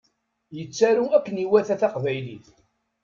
[0.57, 2.45] Yettaru akken iwata taqbaylit